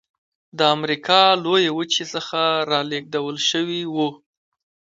د 0.57 0.59
امریکا 0.75 1.21
لویې 1.43 1.71
وچې 1.77 2.05
څخه 2.13 2.39
رالېږدول 2.71 3.37
شوي 3.49 3.81
وو. 3.93 4.09